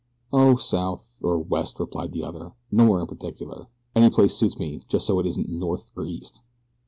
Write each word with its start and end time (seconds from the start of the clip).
"Oh, 0.33 0.55
south 0.55 1.19
or 1.21 1.37
west," 1.37 1.79
replied 1.79 2.11
the 2.11 2.23
other. 2.23 2.53
"Nowhere 2.71 3.01
in 3.01 3.05
particular 3.05 3.67
any 3.95 4.09
place 4.09 4.33
suits 4.35 4.57
me 4.57 4.81
just 4.87 5.05
so 5.05 5.19
it 5.19 5.27
isn't 5.27 5.47
north 5.49 5.91
or 5.95 6.05
east." 6.07 6.41